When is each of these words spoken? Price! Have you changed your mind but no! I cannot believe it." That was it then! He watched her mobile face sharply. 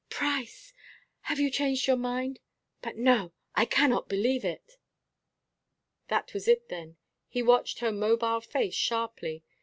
Price! 0.09 0.73
Have 1.29 1.39
you 1.39 1.51
changed 1.51 1.85
your 1.85 1.95
mind 1.95 2.39
but 2.81 2.97
no! 2.97 3.33
I 3.53 3.65
cannot 3.65 4.09
believe 4.09 4.43
it." 4.43 4.77
That 6.07 6.33
was 6.33 6.47
it 6.47 6.69
then! 6.69 6.97
He 7.27 7.43
watched 7.43 7.81
her 7.81 7.91
mobile 7.91 8.41
face 8.41 8.73
sharply. 8.73 9.43